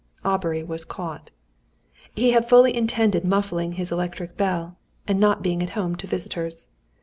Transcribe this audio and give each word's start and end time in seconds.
Aubrey 0.25 0.63
was 0.63 0.83
caught! 0.83 1.29
He 2.15 2.31
had 2.31 2.49
fully 2.49 2.75
intended 2.75 3.23
muffling 3.23 3.73
his 3.73 3.91
electric 3.91 4.35
bell, 4.35 4.75
and 5.07 5.19
not 5.19 5.43
being 5.43 5.61
at 5.61 5.69
home 5.77 5.95
to 5.97 6.07
visitors. 6.07 6.69